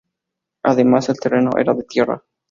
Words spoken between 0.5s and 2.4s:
Además, el terreno era de tierra.